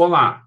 [0.00, 0.46] Olá,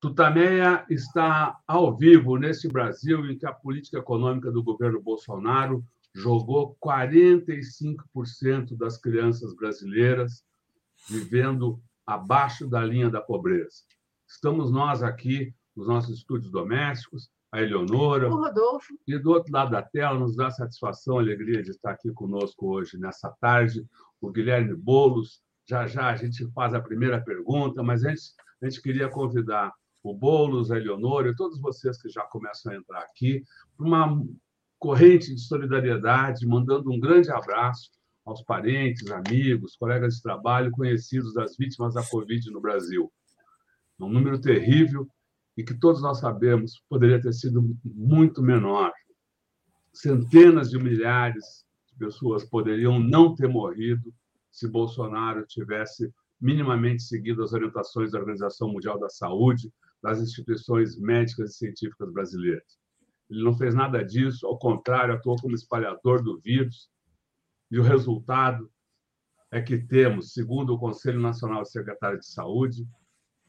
[0.00, 6.76] Tutameia está ao vivo nesse Brasil em que a política econômica do governo Bolsonaro jogou
[6.84, 10.42] 45% das crianças brasileiras
[11.08, 13.84] vivendo abaixo da linha da pobreza.
[14.28, 18.28] Estamos nós aqui nos nossos estúdios domésticos, a Eleonora.
[18.28, 18.92] O Rodolfo.
[19.06, 22.98] E do outro lado da tela, nos dá satisfação, alegria de estar aqui conosco hoje,
[22.98, 23.86] nessa tarde,
[24.20, 25.40] o Guilherme Bolos.
[25.64, 30.14] Já já a gente faz a primeira pergunta, mas antes a gente queria convidar o
[30.14, 33.42] Boulos, a Eleonora e todos vocês que já começam a entrar aqui
[33.76, 34.24] para uma
[34.78, 37.90] corrente de solidariedade, mandando um grande abraço
[38.24, 43.12] aos parentes, amigos, colegas de trabalho, conhecidos das vítimas da Covid no Brasil.
[43.98, 45.06] É um número terrível
[45.56, 48.92] e que todos nós sabemos poderia ter sido muito menor.
[49.92, 54.14] Centenas de milhares de pessoas poderiam não ter morrido
[54.50, 61.50] se Bolsonaro tivesse minimamente seguido as orientações da Organização Mundial da Saúde, das instituições médicas
[61.50, 62.78] e científicas brasileiras.
[63.28, 66.88] Ele não fez nada disso, ao contrário, atuou como espalhador do vírus.
[67.70, 68.70] E o resultado
[69.52, 72.88] é que temos, segundo o Conselho Nacional de Secretários de Saúde,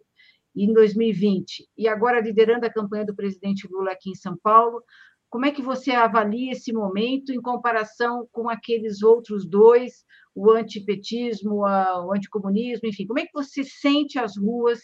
[0.54, 4.82] e em 2020, e agora liderando a campanha do presidente Lula aqui em São Paulo.
[5.30, 10.04] Como é que você avalia esse momento em comparação com aqueles outros dois,
[10.34, 14.80] o antipetismo, o anticomunismo, enfim, como é que você sente as ruas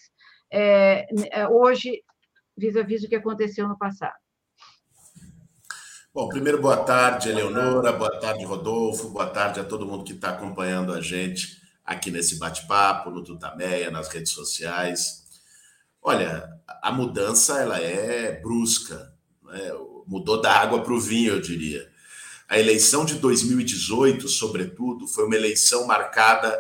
[0.52, 1.04] é,
[1.50, 2.00] hoje
[2.56, 4.25] vis-à-vis -vis o que aconteceu no passado?
[6.16, 10.30] Bom, primeiro, boa tarde, Eleonora, boa tarde, Rodolfo, boa tarde a todo mundo que está
[10.30, 15.26] acompanhando a gente aqui nesse bate-papo, no Tutameia, nas redes sociais.
[16.00, 16.48] Olha,
[16.80, 19.12] a mudança ela é brusca,
[19.44, 19.70] né?
[20.06, 21.86] mudou da água para o vinho, eu diria.
[22.48, 26.58] A eleição de 2018, sobretudo, foi uma eleição marcada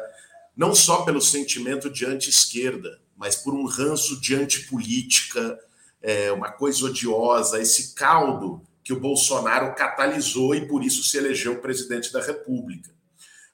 [0.54, 5.58] não só pelo sentimento de anti-esquerda, mas por um ranço de antipolítica,
[6.02, 11.60] é, uma coisa odiosa, esse caldo que o Bolsonaro catalisou e por isso se elegeu
[11.60, 12.88] presidente da República.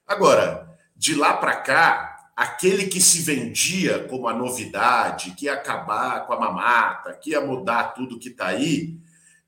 [0.06, 6.26] Agora, de lá para cá, aquele que se vendia como a novidade, que ia acabar
[6.26, 8.98] com a mamata, que ia mudar tudo que está aí,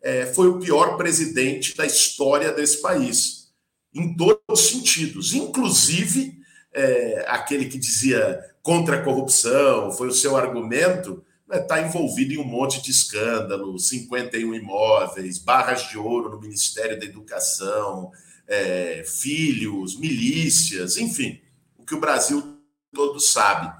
[0.01, 3.53] é, foi o pior presidente da história desse país,
[3.93, 6.39] em todos os sentidos, inclusive
[6.73, 11.23] é, aquele que dizia contra a corrupção, foi o seu argumento,
[11.59, 16.99] está né, envolvido em um monte de escândalo, 51 imóveis, barras de ouro no Ministério
[16.99, 18.11] da Educação,
[18.47, 21.41] é, filhos, milícias, enfim,
[21.79, 22.59] o que o Brasil
[22.93, 23.73] todo sabe.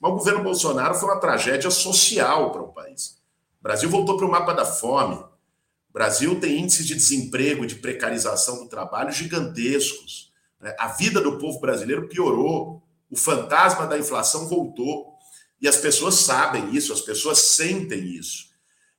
[0.00, 3.20] Mas o governo Bolsonaro foi uma tragédia social para o país.
[3.60, 5.14] O Brasil voltou para o mapa da fome.
[5.14, 10.32] O Brasil tem índices de desemprego, de precarização do trabalho gigantescos.
[10.60, 10.74] Né?
[10.78, 12.82] A vida do povo brasileiro piorou.
[13.08, 15.11] O fantasma da inflação voltou.
[15.62, 18.50] E as pessoas sabem isso, as pessoas sentem isso.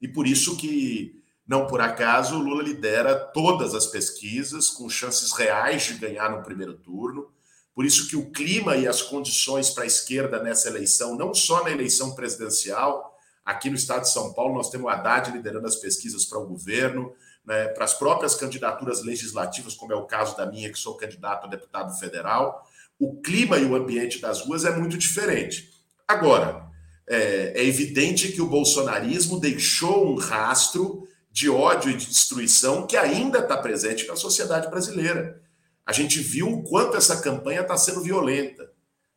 [0.01, 5.33] E por isso que, não por acaso, o Lula lidera todas as pesquisas com chances
[5.33, 7.29] reais de ganhar no primeiro turno.
[7.75, 11.65] Por isso que o clima e as condições para a esquerda nessa eleição, não só
[11.65, 15.75] na eleição presidencial, aqui no estado de São Paulo nós temos o Haddad liderando as
[15.75, 20.45] pesquisas para o governo, né, para as próprias candidaturas legislativas, como é o caso da
[20.45, 22.65] minha, que sou candidato a deputado federal.
[22.97, 25.73] O clima e o ambiente das ruas é muito diferente.
[26.07, 26.63] Agora,
[27.07, 32.95] é, é evidente que o bolsonarismo deixou um rastro de ódio e de destruição que
[32.95, 35.41] ainda está presente na sociedade brasileira.
[35.85, 38.71] A gente viu o quanto essa campanha está sendo violenta.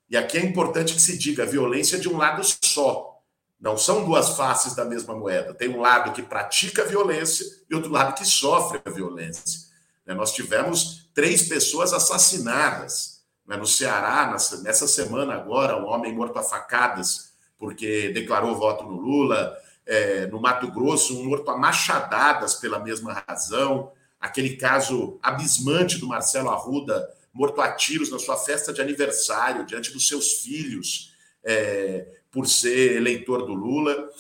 [0.09, 3.21] E aqui é importante que se diga: a violência é de um lado só.
[3.61, 5.55] Não são duas faces da mesma moeda.
[5.55, 9.67] Tem um lado que pratica a violência e outro lado que sofre a violência.
[10.05, 13.16] Né, nós tivemos três pessoas assassinadas
[13.47, 17.27] no Ceará, nessa semana agora, um homem morto a facadas
[17.59, 19.57] porque declarou voto no Lula.
[19.89, 23.93] É, no Mato Grosso, um morto a machadadas pela mesma razão.
[24.19, 29.93] aquele caso abismante do Marcelo Arruda, morto a tiros na sua festa de aniversário, diante
[29.93, 31.15] dos seus filhos,
[31.45, 34.11] é, por ser eleitor do Lula.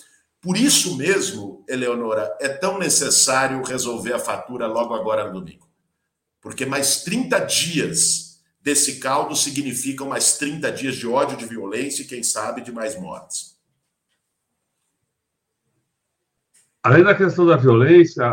[0.40, 5.66] Por isso mesmo, Eleonora, é tão necessário resolver a fatura logo agora no domingo.
[6.40, 8.25] Porque mais 30 dias
[8.66, 13.00] desse caldo significam mais 30 dias de ódio, de violência e, quem sabe, de mais
[13.00, 13.56] mortes.
[16.82, 18.24] Além da questão da violência,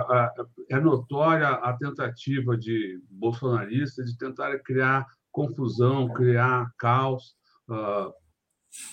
[0.71, 7.35] é notória a tentativa de bolsonaristas de tentar criar confusão, criar caos,
[7.69, 8.11] ah,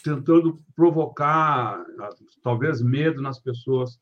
[0.05, 1.83] tentando provocar
[2.43, 3.99] talvez medo nas pessoas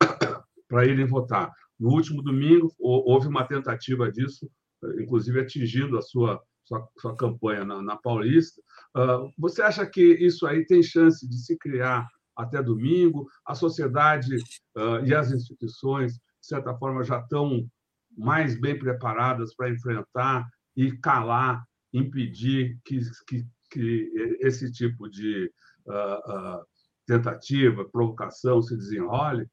[0.66, 1.52] para irem votar.
[1.78, 4.50] No último domingo houve uma tentativa disso,
[4.98, 8.62] inclusive atingindo a sua sua, sua campanha na, na Paulista.
[8.96, 12.06] Uh, você acha que isso aí tem chance de se criar
[12.36, 13.26] até domingo?
[13.44, 14.36] A sociedade
[14.76, 17.66] uh, e as instituições, de certa forma, já estão
[18.16, 25.50] mais bem preparadas para enfrentar e calar, impedir que, que que esse tipo de
[25.86, 26.66] uh,
[27.06, 29.46] tentativa, provocação se desenrole?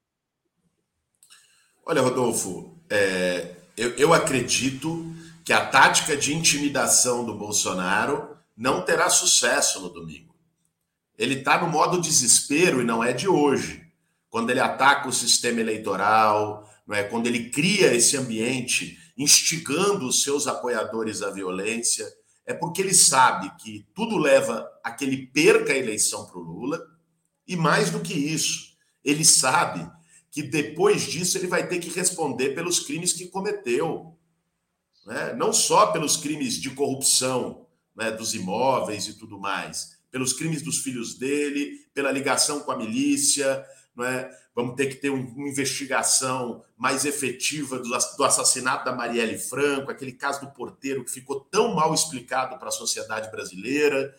[1.86, 5.06] Olha, Rodolfo, é, eu, eu acredito
[5.48, 10.36] que a tática de intimidação do Bolsonaro não terá sucesso no domingo.
[11.18, 13.90] Ele está no modo desespero e não é de hoje.
[14.30, 17.04] Quando ele ataca o sistema eleitoral, não é?
[17.04, 22.06] quando ele cria esse ambiente instigando os seus apoiadores à violência,
[22.46, 26.44] é porque ele sabe que tudo leva a que ele perca a eleição para o
[26.44, 26.86] Lula,
[27.48, 29.90] e mais do que isso, ele sabe
[30.30, 34.17] que depois disso ele vai ter que responder pelos crimes que cometeu.
[35.08, 35.34] Né?
[35.36, 37.66] Não só pelos crimes de corrupção
[37.96, 42.78] né, dos imóveis e tudo mais, pelos crimes dos filhos dele, pela ligação com a
[42.78, 43.66] milícia,
[43.96, 44.30] não é?
[44.54, 50.12] Vamos ter que ter uma investigação mais efetiva do, do assassinato da Marielle Franco, aquele
[50.12, 54.14] caso do porteiro que ficou tão mal explicado para a sociedade brasileira.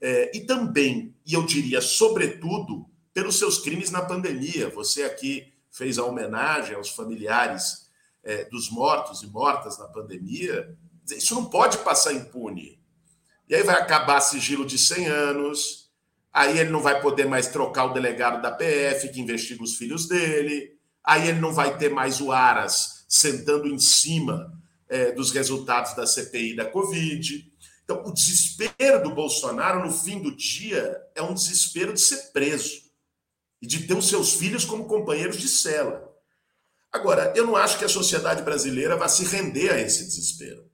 [0.00, 4.68] É, e também, e eu diria, sobretudo, pelos seus crimes na pandemia.
[4.70, 7.87] Você aqui fez a homenagem aos familiares
[8.28, 10.76] é, dos mortos e mortas na pandemia.
[11.10, 12.78] Isso não pode passar impune.
[13.48, 15.88] E aí vai acabar sigilo de 100 anos,
[16.38, 20.06] Aí ele não vai poder mais trocar o delegado da PF que investiga os filhos
[20.06, 20.72] dele.
[21.02, 24.52] Aí ele não vai ter mais o Aras sentando em cima
[24.88, 27.50] é, dos resultados da CPI da Covid.
[27.82, 32.82] Então, o desespero do Bolsonaro no fim do dia é um desespero de ser preso
[33.60, 36.07] e de ter os seus filhos como companheiros de cela.
[36.92, 40.68] Agora, eu não acho que a sociedade brasileira vá se render a esse desespero.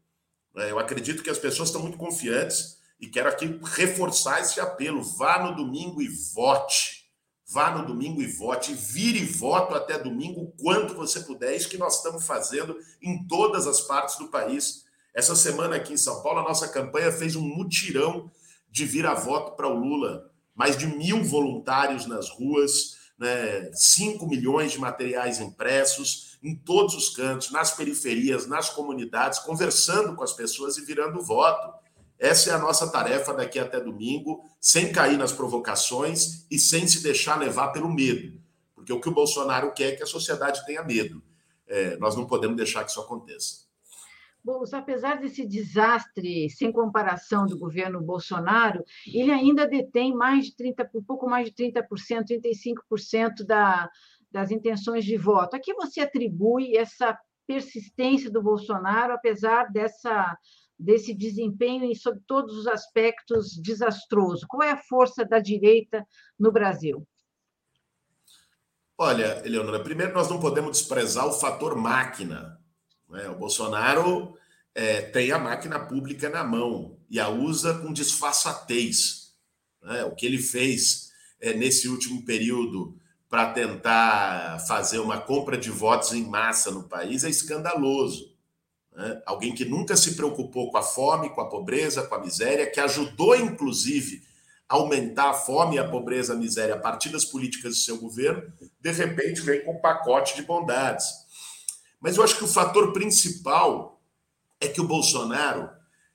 [0.57, 5.03] É, eu acredito que as pessoas estão muito confiantes e quero aqui reforçar esse apelo.
[5.03, 7.05] Vá no domingo e vote.
[7.47, 8.73] Vá no domingo e vote.
[8.73, 11.53] Vire voto até domingo quanto você puder.
[11.53, 14.85] É isso que nós estamos fazendo em todas as partes do país.
[15.13, 18.31] Essa semana aqui em São Paulo, a nossa campanha fez um mutirão
[18.71, 20.31] de vira-voto para o Lula.
[20.55, 23.71] Mais de mil voluntários nas ruas, né?
[23.73, 30.23] 5 milhões de materiais impressos em todos os cantos, nas periferias, nas comunidades, conversando com
[30.23, 31.73] as pessoas e virando voto.
[32.19, 37.03] Essa é a nossa tarefa daqui até domingo, sem cair nas provocações e sem se
[37.03, 38.41] deixar levar pelo medo.
[38.75, 41.23] Porque o que o Bolsonaro quer é que a sociedade tenha medo.
[41.67, 43.65] É, nós não podemos deixar que isso aconteça.
[44.73, 51.03] Apesar desse desastre sem comparação do governo Bolsonaro, ele ainda detém mais de 30, um
[51.03, 51.83] pouco mais de 30%,
[52.29, 53.89] 35% da,
[54.31, 55.55] das intenções de voto.
[55.55, 60.37] A que você atribui essa persistência do Bolsonaro, apesar dessa
[60.77, 64.45] desse desempenho sob todos os aspectos desastroso?
[64.49, 66.05] Qual é a força da direita
[66.39, 67.07] no Brasil?
[68.99, 72.61] Olha, Eleonora, primeiro nós não podemos desprezar o fator máquina.
[73.15, 73.29] Né?
[73.29, 74.37] O Bolsonaro
[74.75, 79.33] é, tem a máquina pública na mão e a usa com disfarçatez.
[79.81, 80.05] Né?
[80.05, 82.99] O que ele fez é, nesse último período
[83.31, 88.35] para tentar fazer uma compra de votos em massa no país é escandaloso.
[88.93, 89.23] Né?
[89.25, 92.81] Alguém que nunca se preocupou com a fome, com a pobreza, com a miséria, que
[92.81, 94.23] ajudou, inclusive,
[94.69, 98.53] a aumentar a fome, a pobreza, a miséria a partir das políticas do seu governo,
[98.81, 101.24] de repente vem com um pacote de bondades.
[102.05, 103.99] Mas eu acho que o fator principal
[104.61, 105.71] é que o Bolsonaro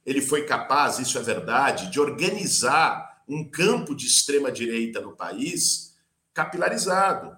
[0.05, 5.97] ele foi capaz, isso é verdade, de organizar um campo de extrema direita no país
[6.31, 7.35] capilarizado.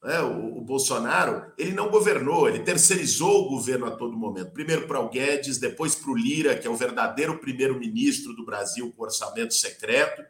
[0.00, 0.20] Né?
[0.20, 4.52] O, o, Bolsonaro ele não governou, ele terceirizou o governo a todo momento.
[4.52, 8.92] Primeiro para o Guedes, depois para o Lira, que é o verdadeiro primeiro-ministro do Brasil
[8.96, 10.22] com orçamento secreto.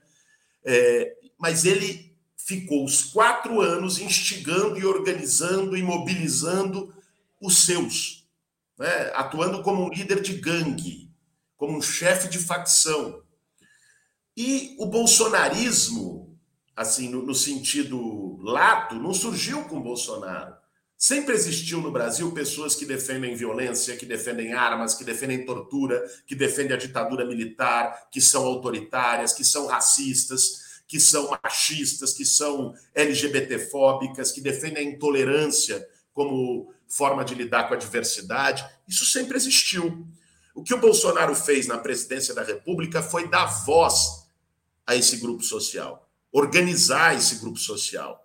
[0.64, 6.94] É, mas ele ficou os quatro anos instigando e organizando e mobilizando
[7.42, 8.22] os seus.
[8.78, 11.10] né, atuando como um líder de gangue,
[11.56, 13.22] como um chefe de facção.
[14.36, 16.38] E o bolsonarismo,
[16.74, 20.54] assim, no, no sentido lato, não surgiu com Bolsonaro.
[20.96, 26.34] Sempre existiu no Brasil pessoas que defendem violência, que defendem armas, que defendem tortura, que
[26.34, 32.72] defendem a ditadura militar, que são autoritárias, que são racistas, que são machistas, que são
[32.94, 38.64] LGBTfóbicas, que defendem a intolerância como forma de lidar com a diversidade.
[38.86, 40.06] Isso sempre existiu.
[40.54, 44.26] O que o Bolsonaro fez na presidência da República foi dar voz
[44.86, 48.20] a esse grupo social, organizar esse grupo social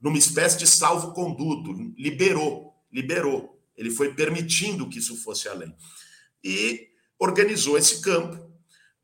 [0.00, 3.60] numa espécie de salvo-conduto, liberou, liberou.
[3.76, 5.74] Ele foi permitindo que isso fosse além.
[6.42, 8.48] E organizou esse campo.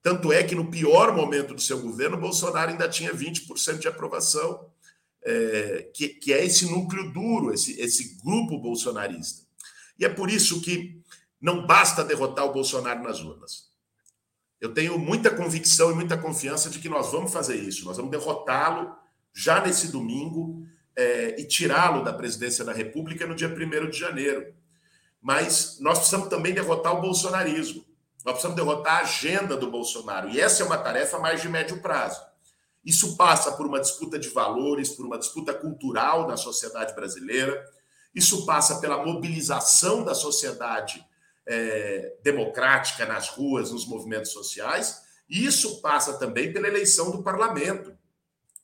[0.02, 4.71] Tanto é que no pior momento do seu governo, Bolsonaro ainda tinha 20% de aprovação,
[5.25, 9.43] é, que, que é esse núcleo duro, esse, esse grupo bolsonarista.
[9.99, 11.00] E é por isso que
[11.40, 13.69] não basta derrotar o Bolsonaro nas urnas.
[14.61, 17.85] Eu tenho muita convicção e muita confiança de que nós vamos fazer isso.
[17.85, 18.95] Nós vamos derrotá-lo
[19.33, 20.66] já nesse domingo
[20.97, 24.54] é, e tirá-lo da presidência da República no dia 1 de janeiro.
[25.21, 27.85] Mas nós precisamos também derrotar o bolsonarismo.
[28.25, 30.31] Nós precisamos derrotar a agenda do Bolsonaro.
[30.31, 32.21] E essa é uma tarefa mais de médio prazo.
[32.85, 37.64] Isso passa por uma disputa de valores, por uma disputa cultural na sociedade brasileira.
[38.14, 41.05] Isso passa pela mobilização da sociedade
[41.47, 45.03] é, democrática nas ruas, nos movimentos sociais.
[45.29, 47.97] E isso passa também pela eleição do parlamento.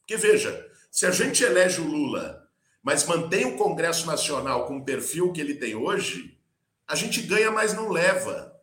[0.00, 2.46] Porque, veja, se a gente elege o Lula,
[2.82, 6.38] mas mantém o Congresso Nacional com o perfil que ele tem hoje,
[6.86, 8.54] a gente ganha, mas não leva.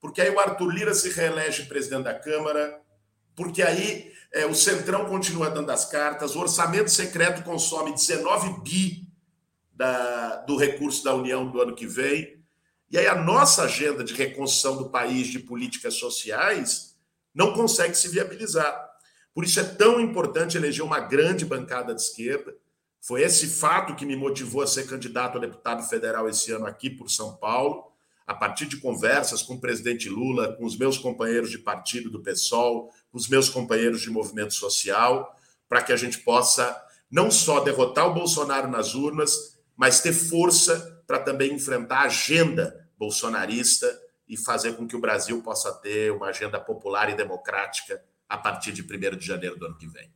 [0.00, 2.81] Porque aí o Arthur Lira se reelege presidente da Câmara,
[3.34, 9.08] porque aí é, o Centrão continua dando as cartas, o orçamento secreto consome 19 bi
[9.72, 12.42] da, do recurso da União do ano que vem.
[12.90, 16.96] E aí a nossa agenda de reconstrução do país, de políticas sociais,
[17.34, 18.90] não consegue se viabilizar.
[19.34, 22.54] Por isso é tão importante eleger uma grande bancada de esquerda.
[23.00, 26.90] Foi esse fato que me motivou a ser candidato a deputado federal esse ano aqui
[26.90, 27.91] por São Paulo,
[28.32, 32.22] a partir de conversas com o presidente Lula, com os meus companheiros de partido do
[32.22, 35.36] PSOL, com os meus companheiros de movimento social,
[35.68, 36.74] para que a gente possa
[37.10, 42.88] não só derrotar o Bolsonaro nas urnas, mas ter força para também enfrentar a agenda
[42.98, 43.86] bolsonarista
[44.26, 48.72] e fazer com que o Brasil possa ter uma agenda popular e democrática a partir
[48.72, 50.10] de 1 de janeiro do ano que vem.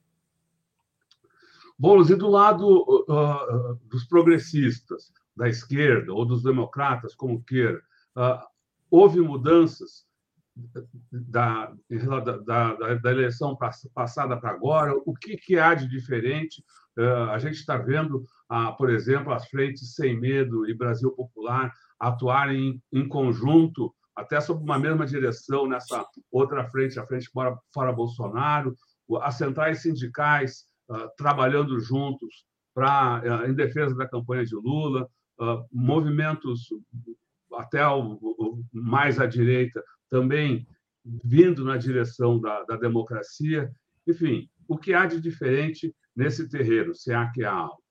[1.78, 7.82] Boulos, e do lado uh, dos progressistas, da esquerda ou dos democratas, como queira,
[8.16, 8.40] uh,
[8.90, 10.06] houve mudanças
[11.12, 13.56] da, da, da, da eleição
[13.94, 14.94] passada para agora?
[15.04, 16.64] O que, que há de diferente?
[16.98, 18.24] Uh, a gente está vendo,
[18.78, 24.62] por exemplo, as frentes Sem Medo e Brasil Popular atuarem em, em conjunto até sob
[24.62, 28.74] uma mesma direção nessa outra frente, a frente fora, fora Bolsonaro,
[29.20, 35.06] as centrais sindicais uh, trabalhando juntos para uh, em defesa da campanha de Lula,
[35.70, 36.70] movimentos
[37.54, 40.66] até o, o, mais à direita também
[41.24, 43.70] vindo na direção da, da democracia.
[44.06, 47.82] Enfim, o que há de diferente nesse terreno, se há que há algo?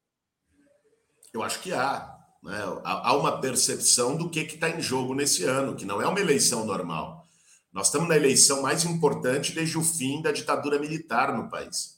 [1.33, 2.13] Eu acho que há.
[2.43, 2.57] Né?
[2.83, 6.65] Há uma percepção do que está em jogo nesse ano, que não é uma eleição
[6.65, 7.25] normal.
[7.73, 11.95] Nós estamos na eleição mais importante desde o fim da ditadura militar no país.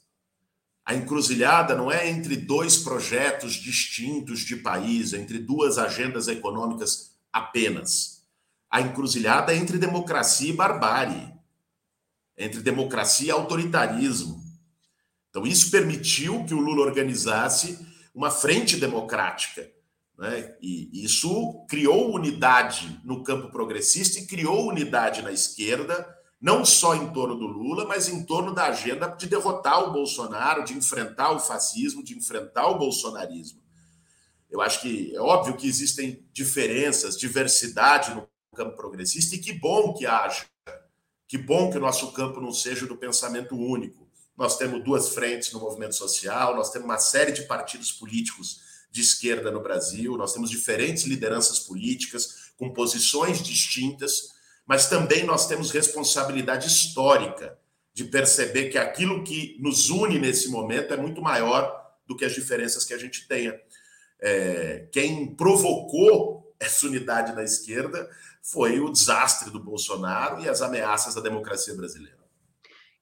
[0.84, 8.24] A encruzilhada não é entre dois projetos distintos de país, entre duas agendas econômicas apenas.
[8.70, 11.32] A encruzilhada é entre democracia e barbárie,
[12.36, 14.42] entre democracia e autoritarismo.
[15.30, 17.78] Então, isso permitiu que o Lula organizasse
[18.14, 19.70] uma frente democrática
[20.18, 20.56] né?
[20.60, 27.12] E isso criou unidade no campo progressista e criou unidade na esquerda, não só em
[27.12, 31.38] torno do Lula, mas em torno da agenda de derrotar o Bolsonaro, de enfrentar o
[31.38, 33.62] fascismo, de enfrentar o bolsonarismo.
[34.50, 39.92] Eu acho que é óbvio que existem diferenças, diversidade no campo progressista, e que bom
[39.94, 40.46] que haja.
[41.26, 44.08] Que bom que o nosso campo não seja do pensamento único.
[44.36, 49.02] Nós temos duas frentes no movimento social, nós temos uma série de partidos políticos de
[49.02, 54.30] esquerda no Brasil, nós temos diferentes lideranças políticas com posições distintas,
[54.66, 57.58] mas também nós temos responsabilidade histórica
[57.92, 62.32] de perceber que aquilo que nos une nesse momento é muito maior do que as
[62.32, 63.60] diferenças que a gente tenha.
[64.20, 68.08] É, quem provocou essa unidade na esquerda
[68.42, 72.17] foi o desastre do Bolsonaro e as ameaças da democracia brasileira.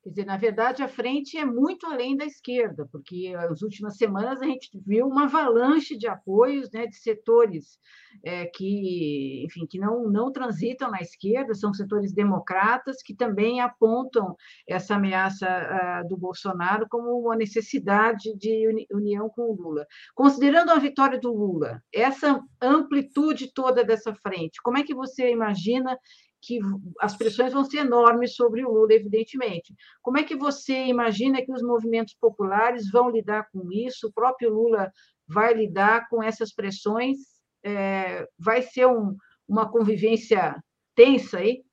[0.07, 4.41] Quer dizer, na verdade, a frente é muito além da esquerda, porque nas últimas semanas
[4.41, 7.77] a gente viu uma avalanche de apoios né, de setores
[8.25, 14.37] é, que, enfim, que não, não transitam na esquerda, são setores democratas que também apontam
[14.69, 19.85] essa ameaça uh, do Bolsonaro como uma necessidade de uni união com o Lula.
[20.15, 25.99] Considerando a vitória do Lula, essa amplitude toda dessa frente, como é que você imagina
[26.47, 26.61] que
[27.01, 29.75] as pressões vão ser enormes sobre o Lula, evidentemente.
[30.01, 34.07] Como é que você imagina que os movimentos populares vão lidar com isso?
[34.07, 34.93] O próprio Lula
[35.27, 37.19] vai lidar com essas pressões?
[37.65, 39.17] É, vai ser um,
[39.49, 40.57] uma convivência
[40.95, 41.65] tensa aí?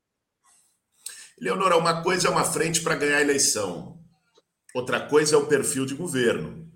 [1.39, 3.99] Leonora, uma coisa é uma frente para ganhar a eleição,
[4.73, 6.71] outra coisa é o perfil de governo.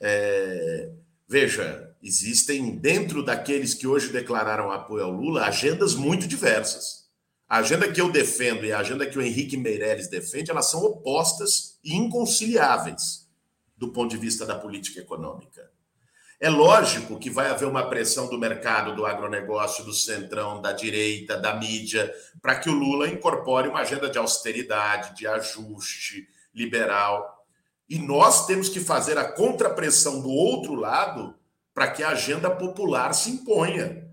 [0.00, 0.90] É,
[1.28, 6.99] veja, existem dentro daqueles que hoje declararam apoio ao Lula agendas muito diversas.
[7.50, 10.84] A agenda que eu defendo e a agenda que o Henrique Meirelles defende, elas são
[10.84, 13.28] opostas e inconciliáveis
[13.76, 15.68] do ponto de vista da política econômica.
[16.38, 21.36] É lógico que vai haver uma pressão do mercado, do agronegócio, do centrão, da direita,
[21.36, 27.44] da mídia, para que o Lula incorpore uma agenda de austeridade, de ajuste liberal.
[27.88, 31.34] E nós temos que fazer a contrapressão do outro lado
[31.74, 34.08] para que a agenda popular se imponha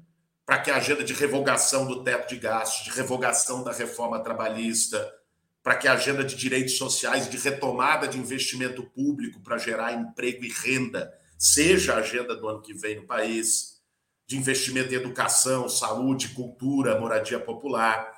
[0.48, 5.13] para que a agenda de revogação do teto de gastos, de revogação da reforma trabalhista,
[5.62, 10.46] para que a agenda de direitos sociais, de retomada de investimento público para gerar emprego
[10.46, 13.82] e renda, seja a agenda do ano que vem no país,
[14.25, 18.10] de investimento em educação, saúde, cultura, moradia popular.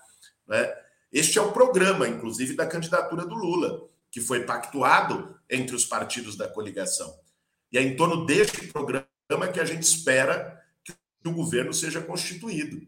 [0.48, 0.72] Né?
[1.12, 6.38] Este é o programa, inclusive, da candidatura do Lula, que foi pactuado entre os partidos
[6.38, 7.12] da coligação.
[7.72, 9.08] E é em torno deste programa
[9.52, 10.59] que a gente espera
[11.22, 12.82] que o governo seja constituído.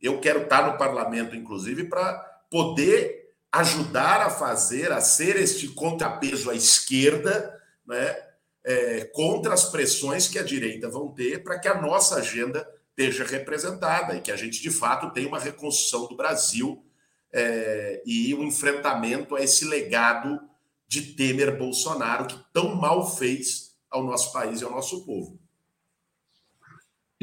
[0.00, 2.14] Eu quero estar no parlamento, inclusive, para
[2.50, 3.22] poder
[3.52, 8.16] ajudar a fazer, a ser este contrapeso à esquerda, né,
[8.64, 13.24] é, contra as pressões que a direita vão ter para que a nossa agenda esteja
[13.24, 16.84] representada e que a gente, de fato, tenha uma reconstrução do Brasil
[17.32, 20.40] é, e um enfrentamento a esse legado
[20.86, 25.41] de Temer-Bolsonaro que tão mal fez ao nosso país e ao nosso povo.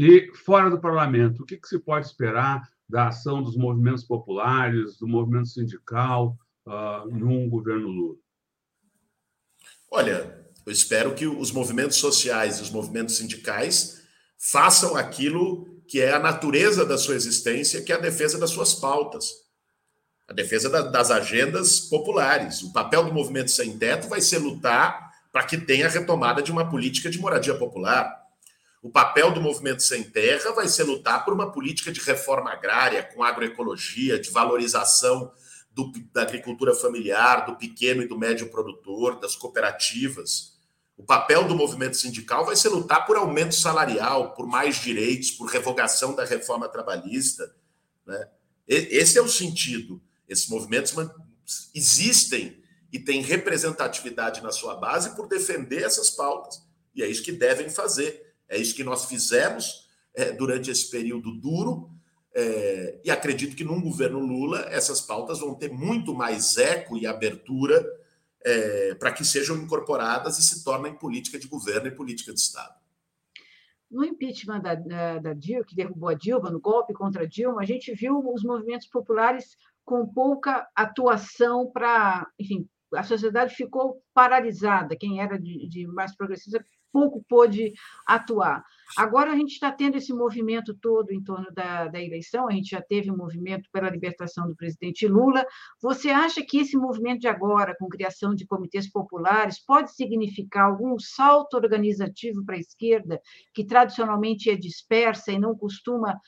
[0.02, 4.98] E fora do parlamento, o que, que se pode esperar da ação dos movimentos populares,
[4.98, 8.16] do movimento sindical, uh, num governo Lula?
[9.92, 14.02] Olha, eu espero que os movimentos sociais e os movimentos sindicais
[14.38, 18.74] façam aquilo que é a natureza da sua existência, que é a defesa das suas
[18.74, 19.30] pautas,
[20.30, 22.64] a defesa da, das agendas populares.
[22.64, 26.54] O papel do movimento sem teto vai ser lutar para que tenha a retomada de
[26.54, 28.19] uma política de moradia popular
[28.82, 33.04] o papel do movimento sem terra vai ser lutar por uma política de reforma agrária,
[33.04, 35.32] com agroecologia, de valorização
[35.72, 40.58] do, da agricultura familiar, do pequeno e do médio produtor, das cooperativas.
[40.96, 45.50] O papel do movimento sindical vai ser lutar por aumento salarial, por mais direitos, por
[45.50, 47.54] revogação da reforma trabalhista.
[48.06, 48.30] Né?
[48.68, 50.02] Esse é o sentido.
[50.28, 50.94] Esses movimentos
[51.76, 52.62] existem
[52.92, 56.62] e têm representatividade na sua base por defender essas pautas.
[56.96, 61.32] E é isso que devem fazer é isso que nós fizemos é, durante esse período
[61.32, 61.90] duro.
[62.34, 67.08] É, e acredito que num governo Lula essas pautas vão ter muito mais eco e
[67.08, 67.84] abertura
[68.44, 72.78] é, para que sejam incorporadas e se tornem política de governo e política de Estado.
[73.90, 77.62] No impeachment da, da, da Dilma, que derrubou a Dilma, no golpe contra a Dilma,
[77.62, 84.96] a gente viu os movimentos populares com pouca atuação para, enfim, a sociedade ficou paralisada.
[84.96, 87.74] Quem era de, de mais progressista pouco pôde
[88.06, 88.64] atuar.
[88.98, 92.70] Agora a gente está tendo esse movimento todo em torno da, da eleição, a gente
[92.70, 95.46] já teve um movimento pela libertação do presidente Lula.
[95.82, 100.98] Você acha que esse movimento de agora, com criação de comitês populares, pode significar algum
[100.98, 103.22] salto organizativo para a esquerda,
[103.54, 106.20] que tradicionalmente é dispersa e não costuma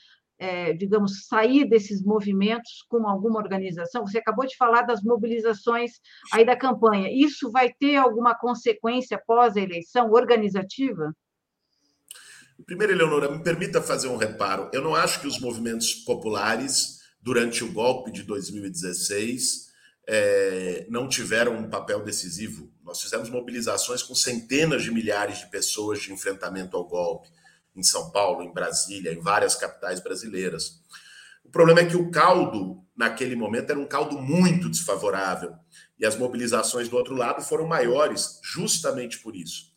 [0.42, 4.04] é, digamos, sair desses movimentos com alguma organização?
[4.04, 5.92] Você acabou de falar das mobilizações
[6.32, 7.08] aí da campanha.
[7.12, 11.14] Isso vai ter alguma consequência pós a eleição organizativa?
[12.66, 14.68] Primeiro, Eleonora, me permita fazer um reparo.
[14.72, 19.70] Eu não acho que os movimentos populares, durante o golpe de 2016,
[20.08, 22.68] é, não tiveram um papel decisivo.
[22.82, 27.30] Nós fizemos mobilizações com centenas de milhares de pessoas de enfrentamento ao golpe
[27.74, 30.82] em São Paulo, em Brasília, em várias capitais brasileiras.
[31.44, 35.54] O problema é que o caldo, naquele momento, era um caldo muito desfavorável.
[35.98, 39.72] E as mobilizações do outro lado foram maiores, justamente por isso.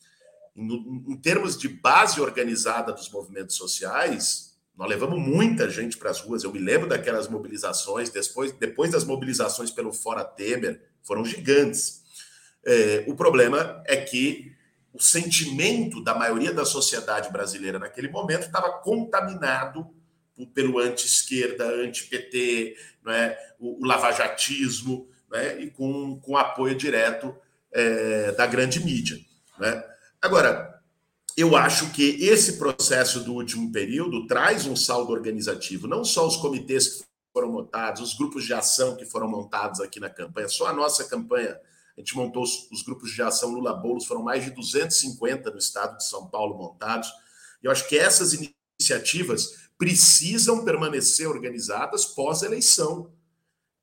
[0.55, 0.67] Em,
[1.07, 6.43] em termos de base organizada dos movimentos sociais, nós levamos muita gente para as ruas.
[6.43, 12.03] Eu me lembro daquelas mobilizações, depois, depois das mobilizações pelo Fora Temer, foram gigantes.
[12.65, 14.54] É, o problema é que
[14.95, 19.87] o sentimento da maioria da sociedade brasileira naquele momento estava contaminado
[20.53, 22.77] pelo anti-esquerda, anti-PT,
[23.07, 23.37] é?
[23.59, 25.59] o, o lavajatismo, é?
[25.59, 27.35] e com, com apoio direto
[27.71, 29.17] é, da grande mídia.
[29.59, 29.83] Né?
[30.21, 30.81] Agora,
[31.35, 36.37] eu acho que esse processo do último período traz um saldo organizativo, não só os
[36.37, 40.67] comitês que foram montados, os grupos de ação que foram montados aqui na campanha, só
[40.67, 41.59] a nossa campanha,
[41.97, 45.57] a gente montou os, os grupos de ação Lula Boulos, foram mais de 250 no
[45.57, 47.09] estado de São Paulo montados.
[47.63, 53.13] E eu acho que essas iniciativas precisam permanecer organizadas pós-eleição.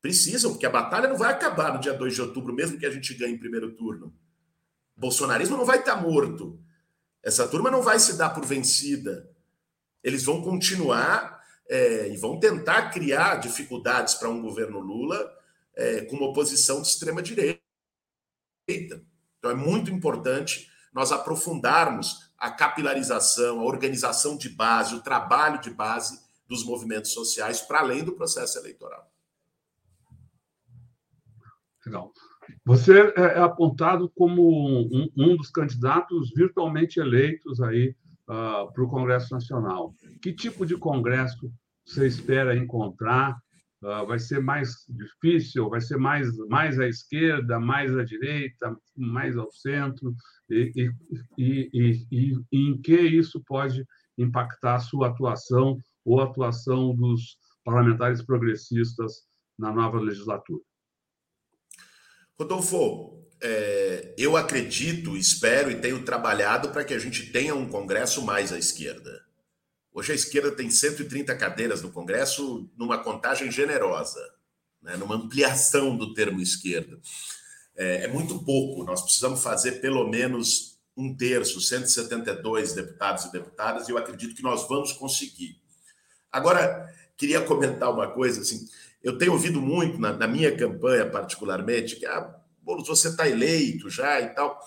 [0.01, 2.91] Precisam, porque a batalha não vai acabar no dia 2 de outubro, mesmo que a
[2.91, 4.13] gente ganhe em primeiro turno.
[4.95, 6.59] O bolsonarismo não vai estar morto.
[7.23, 9.29] Essa turma não vai se dar por vencida.
[10.03, 15.31] Eles vão continuar é, e vão tentar criar dificuldades para um governo Lula
[15.75, 17.62] é, com uma oposição de extrema-direita.
[18.67, 25.69] Então é muito importante nós aprofundarmos a capilarização, a organização de base, o trabalho de
[25.69, 29.11] base dos movimentos sociais para além do processo eleitoral.
[31.85, 32.13] Legal.
[32.65, 37.95] Você é, é apontado como um, um dos candidatos virtualmente eleitos aí
[38.29, 39.93] uh, para o Congresso Nacional.
[40.21, 41.51] Que tipo de congresso
[41.85, 43.41] você espera encontrar?
[43.83, 45.69] Uh, vai ser mais difícil?
[45.69, 50.15] Vai ser mais, mais à esquerda, mais à direita, mais ao centro?
[50.49, 50.71] E,
[51.37, 53.85] e, e, e, em que isso pode
[54.17, 59.23] impactar a sua atuação ou a atuação dos parlamentares progressistas
[59.59, 60.61] na nova legislatura?
[62.39, 68.25] Rodolfo, é, eu acredito, espero e tenho trabalhado para que a gente tenha um Congresso
[68.25, 69.32] mais à esquerda.
[69.93, 74.19] Hoje a esquerda tem 130 cadeiras no Congresso, numa contagem generosa,
[74.81, 76.99] né, numa ampliação do termo esquerda.
[77.75, 83.87] É, é muito pouco, nós precisamos fazer pelo menos um terço, 172 deputados e deputadas,
[83.87, 85.61] e eu acredito que nós vamos conseguir.
[86.31, 88.67] Agora, queria comentar uma coisa assim.
[89.03, 93.89] Eu tenho ouvido muito na, na minha campanha, particularmente, que ah, Boulos, você está eleito
[93.89, 94.59] já e tal.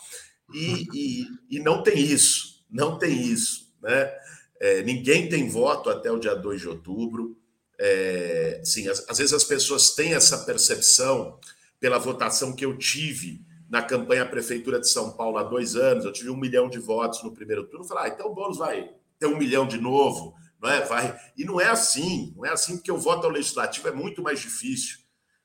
[0.52, 3.74] E, e, e, não tem isso, não tem isso.
[3.82, 4.12] Né?
[4.60, 7.36] É, ninguém tem voto até o dia 2 de outubro.
[7.78, 11.38] É, sim, às, às vezes as pessoas têm essa percepção
[11.78, 16.04] pela votação que eu tive na campanha à Prefeitura de São Paulo há dois anos.
[16.04, 17.86] Eu tive um milhão de votos no primeiro turno.
[17.86, 20.84] Falei, ah, então o Boulos vai ter um milhão de novo não é?
[20.84, 21.16] Vai.
[21.36, 24.40] E não é assim, não é assim, porque o voto ao legislativo é muito mais
[24.40, 24.98] difícil.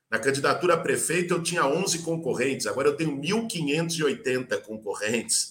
[0.09, 5.50] Na candidatura a prefeito, eu tinha 11 concorrentes, agora eu tenho 1.580 concorrentes,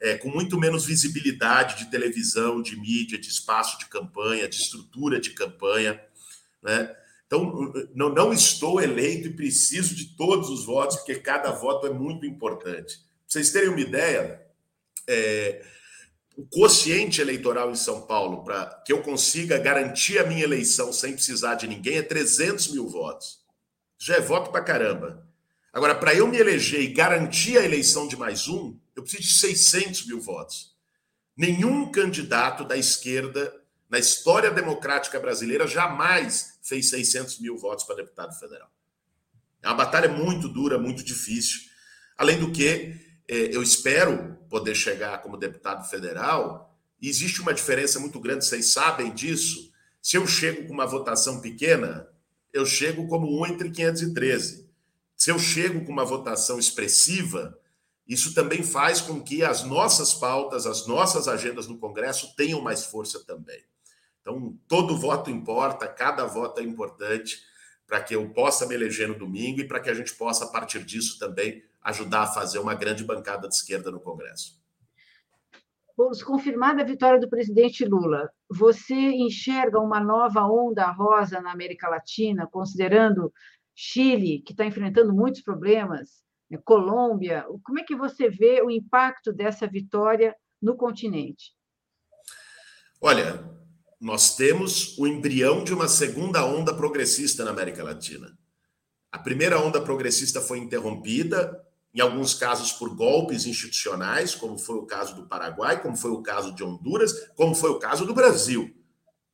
[0.00, 5.20] é, com muito menos visibilidade de televisão, de mídia, de espaço de campanha, de estrutura
[5.20, 6.00] de campanha.
[6.62, 6.96] Né?
[7.26, 11.90] Então, não, não estou eleito e preciso de todos os votos, porque cada voto é
[11.90, 12.96] muito importante.
[12.96, 14.40] Para vocês terem uma ideia,
[15.06, 15.62] é,
[16.36, 21.12] o quociente eleitoral em São Paulo para que eu consiga garantir a minha eleição sem
[21.12, 23.40] precisar de ninguém é 300 mil votos.
[23.98, 25.28] Já é voto para caramba.
[25.72, 29.34] Agora, para eu me eleger e garantir a eleição de mais um, eu preciso de
[29.34, 30.74] 600 mil votos.
[31.36, 33.52] Nenhum candidato da esquerda
[33.88, 38.70] na história democrática brasileira jamais fez 600 mil votos para deputado federal.
[39.62, 41.60] É uma batalha muito dura, muito difícil.
[42.16, 42.94] Além do que,
[43.26, 48.72] é, eu espero poder chegar como deputado federal, e existe uma diferença muito grande, vocês
[48.72, 49.72] sabem disso.
[50.02, 52.06] Se eu chego com uma votação pequena,
[52.52, 54.68] eu chego como um entre 513.
[55.16, 57.58] Se eu chego com uma votação expressiva,
[58.10, 62.84] isso também faz com que as nossas pautas, as nossas agendas no Congresso tenham mais
[62.84, 63.62] força também.
[64.20, 67.40] Então, todo voto importa, cada voto é importante
[67.86, 70.48] para que eu possa me eleger no domingo e para que a gente possa, a
[70.48, 74.60] partir disso, também ajudar a fazer uma grande bancada de esquerda no Congresso.
[75.96, 81.88] Boulos, confirmada a vitória do presidente Lula, você enxerga uma nova onda rosa na América
[81.88, 83.32] Latina, considerando
[83.72, 86.24] Chile, que está enfrentando muitos problemas,
[86.58, 87.44] Colômbia?
[87.64, 91.52] Como é que você vê o impacto dessa vitória no continente?
[93.00, 93.44] Olha,
[94.00, 98.36] nós temos o embrião de uma segunda onda progressista na América Latina.
[99.12, 104.86] A primeira onda progressista foi interrompida em alguns casos por golpes institucionais, como foi o
[104.86, 108.72] caso do Paraguai, como foi o caso de Honduras, como foi o caso do Brasil,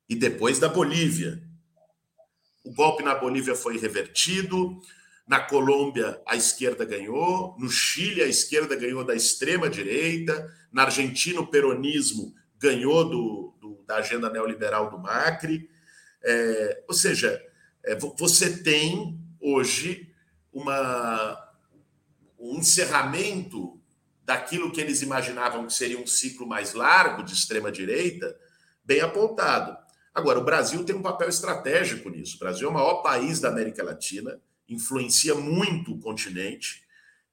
[0.09, 1.43] e depois da Bolívia.
[2.63, 4.81] O golpe na Bolívia foi revertido,
[5.27, 11.41] na Colômbia a esquerda ganhou, no Chile a esquerda ganhou da extrema direita, na Argentina
[11.41, 15.69] o peronismo ganhou do, do da agenda neoliberal do Macri.
[16.23, 17.41] É, ou seja,
[17.83, 20.13] é, você tem hoje
[20.51, 21.43] uma
[22.39, 23.79] um encerramento
[24.23, 28.37] daquilo que eles imaginavam que seria um ciclo mais largo de extrema-direita,
[28.83, 29.75] bem apontado.
[30.13, 32.35] Agora, o Brasil tem um papel estratégico nisso.
[32.35, 36.83] O Brasil é o maior país da América Latina, influencia muito o continente.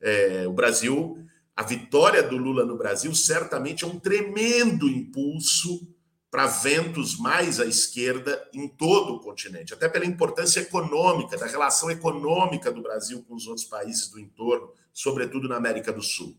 [0.01, 1.19] É, o Brasil,
[1.57, 5.89] a vitória do Lula no Brasil, certamente é um tremendo impulso
[6.31, 11.89] para ventos mais à esquerda em todo o continente, até pela importância econômica, da relação
[11.93, 16.37] econômica do Brasil com os outros países do entorno, sobretudo na América do Sul.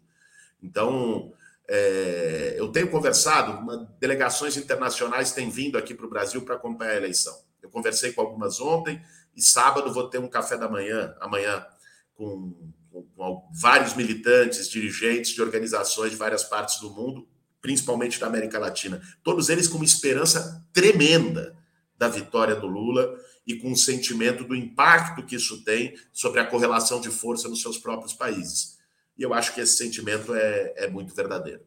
[0.62, 1.32] Então,
[1.66, 6.92] é, eu tenho conversado, uma, delegações internacionais têm vindo aqui para o Brasil para acompanhar
[6.92, 7.34] a eleição.
[7.62, 9.02] Eu conversei com algumas ontem
[9.36, 11.66] e sábado vou ter um café da manhã, amanhã,
[12.14, 17.28] com, com, com vários militantes, dirigentes de organizações de várias partes do mundo,
[17.62, 19.02] principalmente da América Latina.
[19.24, 21.58] Todos eles com uma esperança tremenda
[21.98, 26.46] da vitória do Lula e com um sentimento do impacto que isso tem sobre a
[26.46, 28.78] correlação de força nos seus próprios países.
[29.18, 31.62] E eu acho que esse sentimento é, é muito verdadeiro.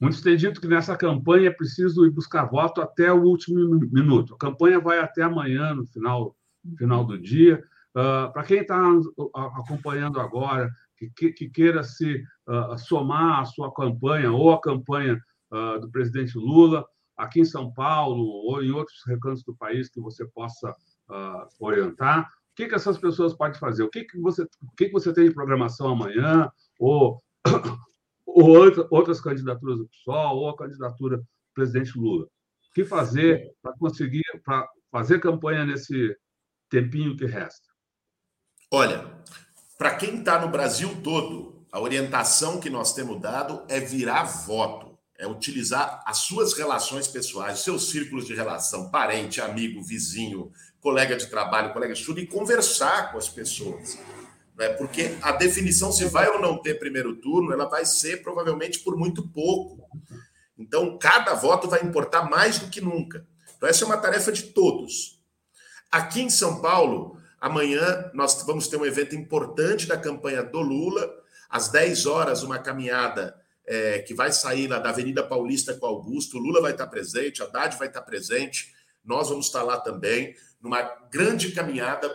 [0.00, 4.34] Muitos têm dito que nessa campanha é preciso ir buscar voto até o último minuto.
[4.34, 6.34] A campanha vai até amanhã, no final,
[6.78, 7.62] final do dia.
[7.90, 8.80] Uh, Para quem está
[9.58, 15.20] acompanhando agora, que, que queira se uh, somar à sua campanha ou à campanha
[15.52, 16.84] uh, do presidente Lula,
[17.16, 20.74] aqui em São Paulo ou em outros recantos do país que você possa
[21.58, 23.82] orientar, que, que essas pessoas podem fazer?
[23.82, 26.50] O que, que, você, o que, que você tem de programação amanhã?
[26.78, 27.22] Ou,
[28.34, 32.24] ou outras candidaturas do PSOL, ou a candidatura do presidente Lula?
[32.24, 36.16] O que fazer para conseguir para fazer campanha nesse
[36.68, 37.68] tempinho que resta?
[38.72, 39.04] Olha,
[39.76, 44.98] para quem está no Brasil todo, a orientação que nós temos dado é virar voto,
[45.18, 51.26] é utilizar as suas relações pessoais, seus círculos de relação, parente, amigo, vizinho, colega de
[51.26, 53.98] trabalho, colega de estudo, e conversar com as pessoas.
[54.60, 54.68] Né?
[54.74, 58.94] Porque a definição se vai ou não ter primeiro turno, ela vai ser provavelmente por
[58.94, 59.88] muito pouco.
[60.58, 63.26] Então, cada voto vai importar mais do que nunca.
[63.56, 65.18] Então, essa é uma tarefa de todos.
[65.90, 71.10] Aqui em São Paulo, amanhã nós vamos ter um evento importante da campanha do Lula.
[71.48, 73.34] Às 10 horas, uma caminhada
[73.66, 76.36] é, que vai sair lá da Avenida Paulista com Augusto.
[76.36, 80.34] O Lula vai estar presente, a Haddad vai estar presente, nós vamos estar lá também
[80.60, 82.14] numa grande caminhada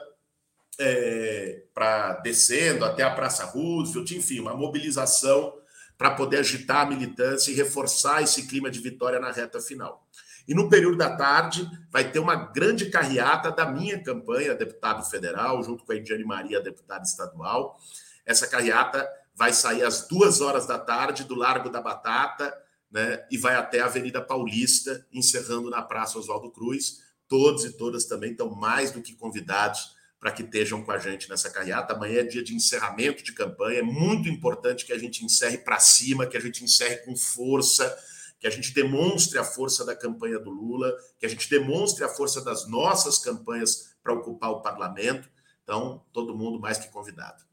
[0.80, 5.54] é, para descendo até a Praça Roosevelt, enfim, uma mobilização
[5.98, 10.06] para poder agitar a militância e reforçar esse clima de vitória na reta final.
[10.48, 15.64] E no período da tarde vai ter uma grande carreata da minha campanha, deputado federal,
[15.64, 17.80] junto com a Ediane Maria, deputada estadual.
[18.26, 22.56] Essa carreata vai sair às duas horas da tarde do Largo da Batata,
[22.92, 28.06] né, e vai até a Avenida Paulista, encerrando na Praça Oswaldo Cruz Todos e todas
[28.06, 29.95] também estão mais do que convidados
[30.26, 31.94] para que estejam com a gente nessa carreata.
[31.94, 33.78] Amanhã é dia de encerramento de campanha.
[33.78, 37.96] É muito importante que a gente encerre para cima, que a gente encerre com força,
[38.40, 42.10] que a gente demonstre a força da campanha do Lula, que a gente demonstre a
[42.10, 45.30] força das nossas campanhas para ocupar o parlamento.
[45.62, 47.44] Então, todo mundo mais que convidado.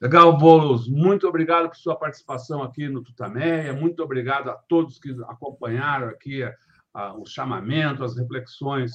[0.00, 0.88] Legal, Boulos.
[0.88, 3.72] Muito obrigado por sua participação aqui no Tutameia.
[3.72, 6.42] Muito obrigado a todos que acompanharam aqui
[7.16, 8.92] o chamamento, as reflexões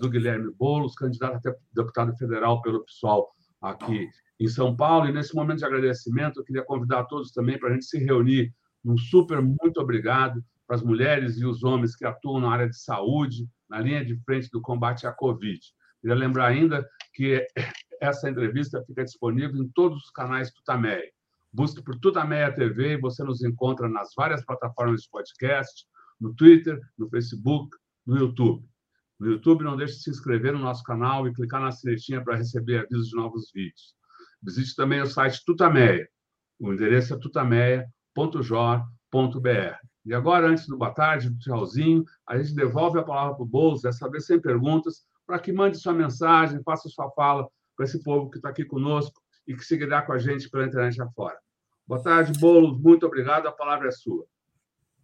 [0.00, 3.28] do Guilherme Boulos, candidato até deputado federal pelo PSOL
[3.60, 5.08] aqui em São Paulo.
[5.08, 8.52] E nesse momento de agradecimento, eu queria convidar todos também para a gente se reunir
[8.82, 12.76] num super muito obrigado para as mulheres e os homens que atuam na área de
[12.76, 15.60] saúde, na linha de frente do combate à Covid.
[16.00, 17.46] Queria lembrar ainda que
[18.00, 21.10] essa entrevista fica disponível em todos os canais Tutameia.
[21.52, 25.84] Busque por Tutameia TV e você nos encontra nas várias plataformas de podcast,
[26.20, 27.76] no Twitter, no Facebook,
[28.06, 28.64] no YouTube.
[29.20, 32.36] No YouTube, não deixe de se inscrever no nosso canal e clicar na sinetinha para
[32.36, 33.94] receber avisos de novos vídeos.
[34.42, 36.08] Visite também o site Tutameia.
[36.58, 39.76] O endereço é tutameia.jor.br.
[40.06, 43.46] E agora, antes do boa tarde, do tchauzinho, a gente devolve a palavra para o
[43.46, 48.02] Boulos, dessa vez sem perguntas, para que mande sua mensagem, faça sua fala para esse
[48.02, 51.38] povo que está aqui conosco e que seguirá com a gente pela internet afora.
[51.86, 52.80] Boa tarde, Boulos.
[52.80, 53.46] Muito obrigado.
[53.46, 54.24] A palavra é sua.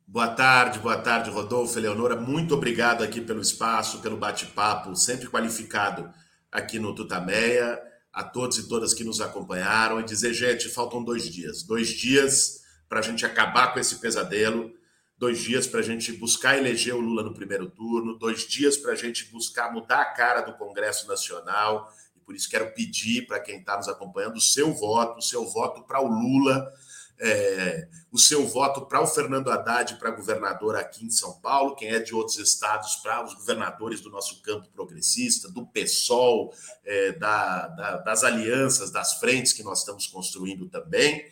[0.09, 2.15] Boa tarde, boa tarde, Rodolfo, Eleonora.
[2.15, 6.09] Muito obrigado aqui pelo espaço, pelo bate-papo, sempre qualificado
[6.51, 7.83] aqui no Tutameia.
[8.13, 9.99] A todos e todas que nos acompanharam.
[9.99, 11.65] E dizer, gente, faltam dois dias.
[11.65, 14.73] Dois dias para a gente acabar com esse pesadelo.
[15.19, 18.17] Dois dias para a gente buscar eleger o Lula no primeiro turno.
[18.17, 21.93] Dois dias para a gente buscar mudar a cara do Congresso Nacional.
[22.15, 25.45] E por isso quero pedir para quem está nos acompanhando o seu voto, o seu
[25.45, 26.73] voto para o Lula
[27.19, 31.89] é, o seu voto para o Fernando Haddad para governador aqui em São Paulo, quem
[31.89, 36.53] é de outros estados para os governadores do nosso campo progressista, do PSOL,
[36.85, 41.25] é, da, da, das alianças, das frentes que nós estamos construindo também.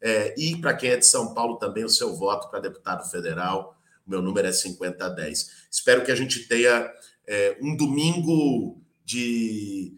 [0.00, 3.76] É, e para quem é de São Paulo também, o seu voto para deputado federal.
[4.06, 5.66] O meu número é 5010.
[5.70, 6.90] Espero que a gente tenha
[7.26, 9.96] é, um domingo de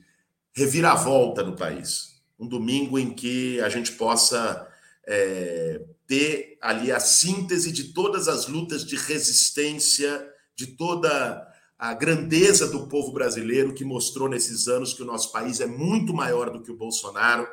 [0.53, 2.21] reviravolta no país.
[2.39, 4.67] Um domingo em que a gente possa
[5.13, 12.71] é, ter ali a síntese de todas as lutas de resistência, de toda a grandeza
[12.71, 16.63] do povo brasileiro que mostrou nesses anos que o nosso país é muito maior do
[16.63, 17.49] que o Bolsonaro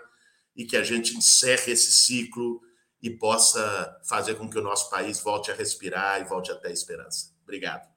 [0.55, 2.61] e que a gente encerre esse ciclo
[3.01, 6.71] e possa fazer com que o nosso país volte a respirar e volte a ter
[6.71, 7.33] esperança.
[7.43, 7.87] Obrigado.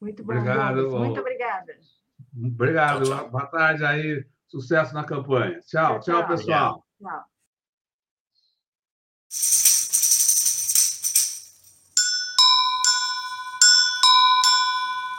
[0.00, 0.32] Muito bom.
[0.32, 0.90] Obrigado.
[0.90, 1.78] Muito obrigada.
[2.34, 3.04] Obrigado.
[3.04, 3.30] Tchau, tchau.
[3.30, 4.26] Boa tarde aí.
[4.48, 5.60] Sucesso na campanha.
[5.60, 6.86] Tchau, tchau, tchau pessoal.
[7.00, 7.35] Tchau.
[9.38, 9.65] you